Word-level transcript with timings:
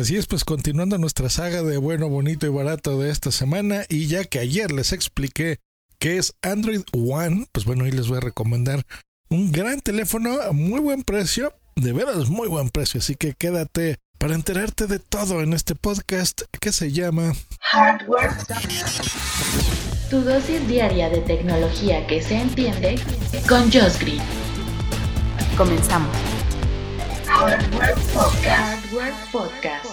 Así 0.00 0.16
es, 0.16 0.26
pues 0.26 0.44
continuando 0.46 0.96
nuestra 0.96 1.28
saga 1.28 1.62
de 1.62 1.76
bueno, 1.76 2.08
bonito 2.08 2.46
y 2.46 2.48
barato 2.48 2.98
de 2.98 3.10
esta 3.10 3.30
semana, 3.30 3.84
y 3.90 4.06
ya 4.06 4.24
que 4.24 4.38
ayer 4.38 4.72
les 4.72 4.94
expliqué 4.94 5.58
qué 5.98 6.16
es 6.16 6.32
Android 6.40 6.80
One, 6.94 7.48
pues 7.52 7.66
bueno, 7.66 7.84
hoy 7.84 7.90
les 7.90 8.08
voy 8.08 8.16
a 8.16 8.22
recomendar 8.22 8.86
un 9.28 9.52
gran 9.52 9.80
teléfono 9.80 10.40
a 10.40 10.52
muy 10.52 10.80
buen 10.80 11.02
precio, 11.02 11.52
de 11.76 11.92
veras 11.92 12.30
muy 12.30 12.48
buen 12.48 12.70
precio, 12.70 12.98
así 12.98 13.14
que 13.14 13.34
quédate 13.34 13.98
para 14.16 14.34
enterarte 14.34 14.86
de 14.86 15.00
todo 15.00 15.42
en 15.42 15.52
este 15.52 15.74
podcast 15.74 16.42
que 16.62 16.72
se 16.72 16.92
llama 16.92 17.34
Hardware. 17.60 18.30
Tu 20.08 20.18
dosis 20.22 20.66
diaria 20.66 21.10
de 21.10 21.20
tecnología 21.20 22.06
que 22.06 22.22
se 22.22 22.36
entiende 22.36 22.98
con 23.46 23.70
Josh 23.70 23.98
Green. 24.00 24.22
Comenzamos. 25.58 26.39
Hardware 27.40 27.94
Podcast. 29.32 29.86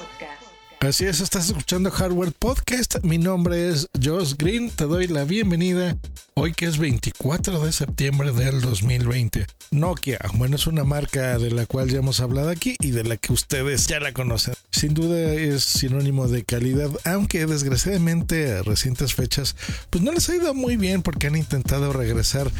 Así 0.81 1.05
es, 1.05 1.21
estás 1.21 1.47
escuchando 1.47 1.89
Hardware 1.89 2.33
Podcast. 2.33 2.97
Mi 3.03 3.17
nombre 3.17 3.69
es 3.69 3.87
Josh 4.03 4.33
Green. 4.37 4.69
Te 4.69 4.83
doy 4.83 5.07
la 5.07 5.23
bienvenida 5.23 5.97
hoy 6.33 6.53
que 6.53 6.65
es 6.65 6.77
24 6.77 7.63
de 7.65 7.71
septiembre 7.71 8.31
del 8.31 8.61
2020. 8.61 9.47
Nokia, 9.71 10.19
bueno, 10.35 10.55
es 10.55 10.67
una 10.67 10.83
marca 10.83 11.39
de 11.39 11.49
la 11.49 11.65
cual 11.65 11.89
ya 11.89 11.99
hemos 11.99 12.19
hablado 12.19 12.49
aquí 12.49 12.75
y 12.79 12.91
de 12.91 13.03
la 13.03 13.17
que 13.17 13.33
ustedes 13.33 13.87
ya 13.87 13.99
la 13.99 14.11
conocen. 14.11 14.53
Sin 14.71 14.93
duda 14.93 15.33
es 15.33 15.63
sinónimo 15.63 16.27
de 16.27 16.43
calidad, 16.43 16.91
aunque 17.05 17.45
desgraciadamente 17.45 18.57
a 18.57 18.61
recientes 18.61 19.15
fechas 19.15 19.55
pues 19.89 20.03
no 20.03 20.11
les 20.11 20.29
ha 20.29 20.35
ido 20.35 20.53
muy 20.53 20.77
bien 20.77 21.01
porque 21.01 21.27
han 21.27 21.35
intentado 21.35 21.91
regresar 21.91 22.51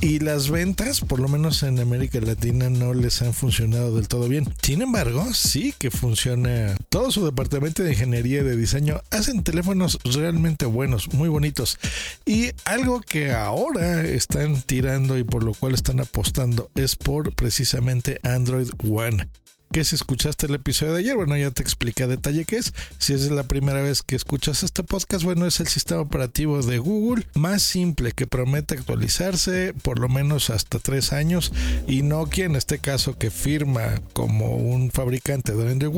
y 0.00 0.20
las 0.20 0.50
ventas, 0.50 1.00
por 1.00 1.18
lo 1.18 1.28
menos 1.28 1.62
en 1.62 1.80
América 1.80 2.20
Latina, 2.20 2.70
no 2.70 2.94
les 2.94 3.20
han 3.22 3.34
funcionado 3.34 3.96
del 3.96 4.08
todo 4.08 4.28
bien. 4.28 4.44
Sin 4.62 4.82
embargo, 4.82 5.32
sí 5.34 5.74
que 5.76 5.90
funciona 5.90 6.76
todo 6.88 7.10
su 7.10 7.24
departamento 7.24 7.82
de 7.82 7.90
ingeniería 7.90 8.40
y 8.40 8.44
de 8.44 8.56
diseño. 8.56 9.02
Hacen 9.10 9.42
teléfonos 9.42 9.98
realmente 10.04 10.66
buenos, 10.66 11.12
muy 11.12 11.28
bonitos. 11.28 11.78
Y 12.24 12.50
algo 12.64 13.00
que 13.00 13.32
ahora 13.32 14.02
están 14.02 14.62
tirando 14.62 15.18
y 15.18 15.24
por 15.24 15.42
lo 15.42 15.54
cual 15.54 15.74
están 15.74 16.00
apostando 16.00 16.70
es 16.74 16.94
por 16.94 17.34
precisamente 17.34 18.20
Android 18.22 18.70
One 18.88 19.28
que 19.72 19.84
si 19.84 19.94
escuchaste 19.94 20.46
el 20.46 20.54
episodio 20.54 20.94
de 20.94 21.00
ayer, 21.00 21.16
bueno, 21.16 21.36
ya 21.36 21.50
te 21.50 21.62
expliqué 21.62 22.04
a 22.04 22.06
detalle 22.06 22.44
qué 22.44 22.56
es. 22.56 22.72
Si 22.98 23.12
es 23.12 23.30
la 23.30 23.44
primera 23.44 23.82
vez 23.82 24.02
que 24.02 24.16
escuchas 24.16 24.62
este 24.62 24.82
podcast, 24.82 25.24
bueno, 25.24 25.46
es 25.46 25.60
el 25.60 25.68
sistema 25.68 26.00
operativo 26.00 26.62
de 26.62 26.78
Google 26.78 27.26
más 27.34 27.62
simple 27.62 28.12
que 28.12 28.26
promete 28.26 28.74
actualizarse 28.74 29.74
por 29.82 29.98
lo 29.98 30.08
menos 30.08 30.50
hasta 30.50 30.78
tres 30.78 31.12
años 31.12 31.52
y 31.86 32.02
Nokia, 32.02 32.46
en 32.46 32.56
este 32.56 32.78
caso, 32.78 33.18
que 33.18 33.30
firma 33.30 34.00
como 34.12 34.56
un 34.56 34.90
fabricante 34.90 35.52
de 35.54 35.70
Android 35.70 35.92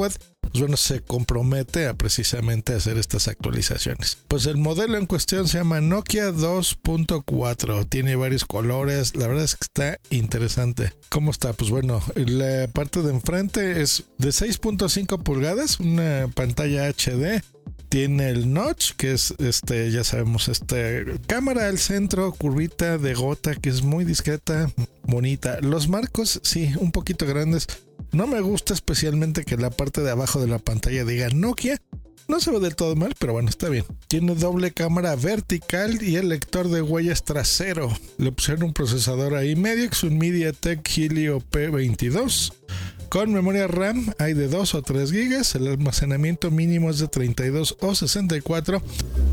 pues 0.50 0.60
bueno, 0.60 0.76
se 0.76 1.00
compromete 1.00 1.86
a 1.86 1.94
precisamente 1.94 2.74
hacer 2.74 2.98
estas 2.98 3.28
actualizaciones. 3.28 4.18
Pues 4.28 4.46
el 4.46 4.56
modelo 4.56 4.98
en 4.98 5.06
cuestión 5.06 5.48
se 5.48 5.58
llama 5.58 5.80
Nokia 5.80 6.30
2.4, 6.30 7.88
tiene 7.88 8.16
varios 8.16 8.44
colores, 8.44 9.16
la 9.16 9.28
verdad 9.28 9.44
es 9.44 9.54
que 9.54 9.64
está 9.64 9.98
interesante. 10.10 10.92
¿Cómo 11.08 11.30
está? 11.30 11.52
Pues 11.52 11.70
bueno, 11.70 12.02
la 12.14 12.68
parte 12.68 13.02
de 13.02 13.10
enfrente 13.10 13.80
es 13.80 14.04
de 14.18 14.28
6.5 14.30 15.22
pulgadas, 15.22 15.80
una 15.80 16.28
pantalla 16.34 16.88
HD 16.88 17.42
tiene 17.90 18.30
el 18.30 18.52
notch, 18.54 18.92
que 18.92 19.12
es 19.12 19.34
este, 19.38 19.90
ya 19.90 20.04
sabemos, 20.04 20.48
este 20.48 21.04
cámara 21.26 21.66
al 21.66 21.78
centro, 21.78 22.32
curvita 22.32 22.98
de 22.98 23.14
gota, 23.14 23.56
que 23.56 23.68
es 23.68 23.82
muy 23.82 24.04
discreta, 24.04 24.70
bonita. 25.02 25.58
Los 25.60 25.88
marcos, 25.88 26.40
sí, 26.44 26.72
un 26.78 26.92
poquito 26.92 27.26
grandes. 27.26 27.66
No 28.12 28.27
me 28.27 28.41
gusta 28.41 28.75
especialmente 28.75 29.44
que 29.44 29.56
la 29.56 29.70
parte 29.70 30.00
de 30.00 30.11
abajo 30.11 30.41
de 30.41 30.48
la 30.48 30.58
pantalla 30.58 31.05
diga 31.05 31.28
Nokia. 31.28 31.80
No 32.28 32.41
se 32.41 32.50
ve 32.50 32.61
del 32.61 32.77
todo 32.77 32.94
mal, 32.94 33.14
pero 33.19 33.33
bueno, 33.33 33.48
está 33.48 33.69
bien. 33.69 33.84
Tiene 34.06 34.34
doble 34.34 34.72
cámara 34.72 35.17
vertical 35.17 36.02
y 36.02 36.17
el 36.17 36.28
lector 36.28 36.69
de 36.69 36.83
huellas 36.83 37.25
trasero. 37.25 37.91
Le 38.19 38.30
pusieron 38.30 38.64
un 38.64 38.72
procesador 38.72 39.34
ahí 39.34 39.57
medio, 39.57 39.89
es 39.90 40.02
un 40.05 40.17
MediaTek 40.18 40.89
Helio 40.96 41.40
P22 41.40 42.52
con 43.10 43.32
memoria 43.32 43.66
RAM 43.66 44.14
hay 44.18 44.34
de 44.34 44.46
2 44.46 44.76
o 44.76 44.82
3 44.82 45.10
GB, 45.10 45.42
el 45.56 45.66
almacenamiento 45.66 46.52
mínimo 46.52 46.90
es 46.90 47.00
de 47.00 47.08
32 47.08 47.76
o 47.80 47.94
64. 47.96 48.80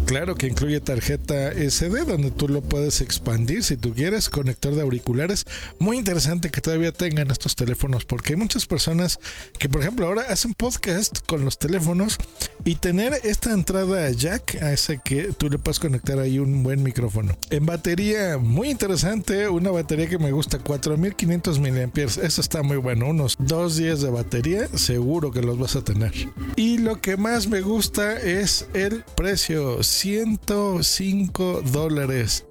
Claro 0.07 0.35
que 0.35 0.47
incluye 0.47 0.79
tarjeta 0.81 1.51
SD 1.51 2.05
donde 2.05 2.31
tú 2.31 2.47
lo 2.47 2.61
puedes 2.61 3.01
expandir 3.01 3.63
si 3.63 3.77
tú 3.77 3.93
quieres, 3.93 4.29
conector 4.29 4.73
de 4.73 4.81
auriculares. 4.81 5.45
Muy 5.77 5.97
interesante 5.97 6.49
que 6.49 6.59
todavía 6.59 6.91
tengan 6.91 7.29
estos 7.29 7.55
teléfonos 7.55 8.03
porque 8.05 8.33
hay 8.33 8.39
muchas 8.39 8.65
personas 8.65 9.19
que 9.59 9.69
por 9.69 9.81
ejemplo 9.81 10.07
ahora 10.07 10.23
hacen 10.23 10.55
podcast 10.55 11.19
con 11.27 11.45
los 11.45 11.59
teléfonos 11.59 12.17
y 12.65 12.75
tener 12.75 13.13
esta 13.23 13.51
entrada 13.51 14.09
jack 14.09 14.55
hace 14.63 14.99
que 15.03 15.33
tú 15.33 15.49
le 15.49 15.59
puedas 15.59 15.79
conectar 15.79 16.17
ahí 16.17 16.39
un 16.39 16.63
buen 16.63 16.81
micrófono. 16.81 17.37
En 17.51 17.67
batería, 17.67 18.39
muy 18.39 18.69
interesante, 18.69 19.47
una 19.49 19.69
batería 19.69 20.07
que 20.07 20.17
me 20.17 20.31
gusta, 20.31 20.57
4500 20.57 21.59
mAh. 21.59 21.91
Eso 22.23 22.41
está 22.41 22.63
muy 22.63 22.77
bueno, 22.77 23.09
unos 23.09 23.35
2 23.37 23.66
días 23.75 24.01
de 24.01 24.09
batería, 24.09 24.67
seguro 24.75 25.31
que 25.31 25.41
los 25.41 25.59
vas 25.59 25.75
a 25.75 25.83
tener. 25.83 26.13
Y 26.55 26.77
lo 26.77 27.01
que 27.01 27.17
más 27.17 27.47
me 27.47 27.61
gusta 27.61 28.17
es 28.19 28.67
el 28.73 29.03
precio, 29.15 29.83
105 29.83 31.61
dólares. 31.71 32.45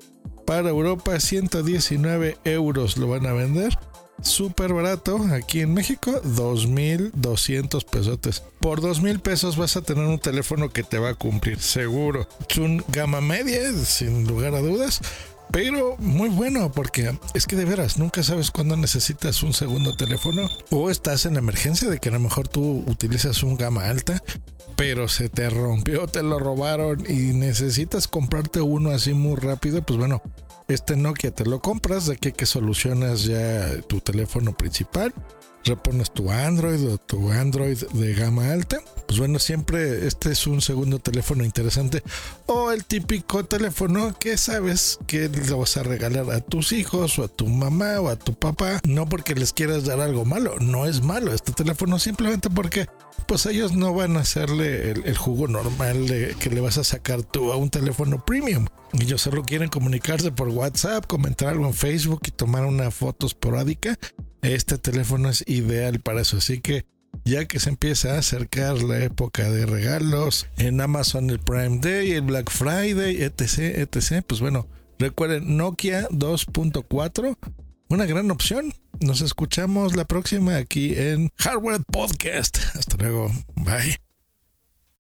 Para 0.45 0.69
Europa 0.69 1.19
119 1.19 2.39
euros 2.45 2.97
lo 2.97 3.09
van 3.09 3.27
a 3.27 3.33
vender. 3.33 3.77
Súper 4.23 4.73
barato. 4.73 5.19
Aquí 5.33 5.61
en 5.61 5.75
México 5.75 6.23
2.200 6.23 7.85
pesotes. 7.85 8.43
Por 8.61 8.81
2.000 8.81 9.21
pesos 9.21 9.57
vas 9.57 9.77
a 9.77 9.83
tener 9.83 10.05
un 10.05 10.19
teléfono 10.19 10.71
que 10.71 10.83
te 10.83 10.99
va 10.99 11.11
a 11.11 11.15
cumplir, 11.15 11.61
seguro. 11.61 12.29
Es 12.49 12.59
un 12.59 12.83
gama 12.89 13.21
media, 13.21 13.73
sin 13.73 14.27
lugar 14.27 14.55
a 14.55 14.61
dudas 14.61 15.01
pero 15.51 15.97
muy 15.99 16.29
bueno 16.29 16.71
porque 16.73 17.19
es 17.35 17.47
que 17.47 17.57
de 17.57 17.65
veras 17.65 17.99
nunca 17.99 18.23
sabes 18.23 18.51
cuándo 18.51 18.77
necesitas 18.77 19.43
un 19.43 19.53
segundo 19.53 19.97
teléfono 19.97 20.49
o 20.71 20.91
estás 20.91 21.27
en 21.27 21.37
emergencia 21.37 21.89
de 21.89 21.99
que 21.99 22.09
a 22.09 22.13
lo 22.13 22.21
mejor 22.21 22.49
tú 22.49 22.85
utilizas 22.87 23.43
un 23.43 23.57
gama 23.57 23.89
alta 23.89 24.23
pero 24.77 25.09
se 25.09 25.31
te 25.31 25.49
rompió, 25.49 26.07
te 26.07 26.23
lo 26.23 26.39
robaron 26.39 27.05
y 27.09 27.33
necesitas 27.33 28.09
comprarte 28.09 28.61
uno 28.61 28.91
así 28.91 29.15
muy 29.15 29.37
rápido, 29.37 29.81
pues 29.83 29.99
bueno, 29.99 30.21
este 30.69 30.97
Nokia 30.97 31.31
te 31.31 31.47
lo 31.47 31.61
compras, 31.61 32.07
de 32.07 32.15
aquí 32.15 32.33
que 32.33 32.45
solucionas 32.45 33.25
ya 33.25 33.81
tu 33.89 34.01
teléfono 34.01 34.55
principal 34.55 35.15
repones 35.67 36.13
tu 36.13 36.31
Android 36.31 36.89
o 36.89 36.99
tu 36.99 37.31
Android 37.31 37.79
de 37.93 38.15
gama 38.15 38.53
alta. 38.53 38.79
Pues 39.17 39.29
bueno, 39.29 39.39
siempre 39.39 40.07
este 40.07 40.33
es 40.33 40.47
un 40.47 40.61
segundo 40.61 40.99
teléfono 40.99 41.43
interesante 41.43 42.03
o 42.45 42.71
el 42.71 42.85
típico 42.85 43.47
teléfono 43.47 44.15
que 44.19 44.37
sabes 44.37 44.99
que 45.07 45.31
le 45.31 45.55
vas 45.55 45.79
a 45.79 45.85
regalar 45.85 46.31
a 46.31 46.41
tus 46.41 46.73
hijos 46.73 47.19
o 47.19 47.25
a 47.25 47.29
tu 47.29 47.47
mamá 47.47 47.99
o 47.99 48.11
a 48.11 48.17
tu 48.17 48.35
papá, 48.35 48.79
no 48.87 49.09
porque 49.09 49.35
les 49.35 49.55
quieras 49.55 49.87
dar 49.87 50.03
algo 50.03 50.27
malo, 50.27 50.57
no 50.61 50.85
es 50.85 51.03
malo 51.03 51.33
este 51.33 51.53
teléfono 51.53 51.99
simplemente 51.99 52.51
porque 52.51 52.89
pues 53.27 53.47
ellos 53.47 53.73
no 53.73 53.95
van 53.95 54.19
a 54.19 54.21
hacerle 54.21 54.91
el, 54.91 55.17
jugo 55.17 55.49
normal 55.49 56.37
que 56.39 56.51
le 56.51 56.61
vas 56.61 56.77
a 56.77 56.85
sacar 56.85 57.23
tú 57.23 57.53
a 57.53 57.57
un 57.57 57.71
teléfono 57.71 58.23
premium. 58.23 58.67
Ellos 59.01 59.23
solo 59.23 59.45
quieren 59.45 59.71
comunicarse 59.71 60.31
por 60.31 60.49
WhatsApp, 60.49 61.07
comentar 61.07 61.49
algo 61.49 61.65
en 61.65 61.75
Facebook 61.75 62.21
y 62.27 62.33
tomar 62.33 62.67
una 62.67 62.91
foto 62.91 63.27
esporádica 63.27 63.99
este 64.55 64.79
teléfono 64.79 65.29
es 65.29 65.45
ideal 65.47 66.01
para 66.01 66.21
eso. 66.21 66.37
Así 66.39 66.61
que 66.61 66.87
ya 67.25 67.47
que 67.47 67.61
se 67.61 67.71
empieza 67.71 68.15
a 68.15 68.19
acercar 68.19 68.83
la 68.83 69.03
época 69.03 69.51
de 69.51 69.67
regalos 69.67 70.47
en 70.57 70.81
Amazon 70.81 71.31
el 71.31 71.39
Prime 71.39 71.79
Day, 71.81 72.13
el 72.13 72.23
Black 72.23 72.51
Friday, 72.51 73.23
etc, 73.23 73.59
etc, 73.79 74.25
pues 74.27 74.41
bueno, 74.41 74.67
recuerden 74.99 75.57
Nokia 75.57 76.09
2.4, 76.09 77.37
una 77.89 78.07
gran 78.07 78.31
opción. 78.31 78.73
Nos 79.01 79.21
escuchamos 79.21 79.95
la 79.95 80.05
próxima 80.07 80.57
aquí 80.57 80.95
en 80.97 81.31
Hardware 81.37 81.83
Podcast. 81.85 82.59
Hasta 82.75 82.97
luego. 82.97 83.31
Bye. 83.57 84.06